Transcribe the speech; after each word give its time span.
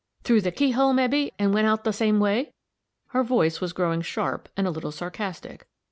Through 0.23 0.41
the 0.41 0.51
keyhole, 0.51 0.93
mebbe, 0.93 1.29
and 1.37 1.53
went 1.53 1.67
out 1.67 1.83
the 1.83 1.93
same 1.93 2.19
way!" 2.19 2.55
Her 3.09 3.21
voice 3.23 3.61
was 3.61 3.71
growing 3.71 4.01
sharp 4.01 4.49
and 4.57 4.65
a 4.65 4.71
little 4.71 4.91
sarcastic. 4.91 5.67